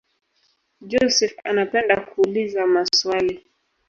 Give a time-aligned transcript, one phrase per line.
[0.81, 3.45] Joseph anapenda kuuliza maswali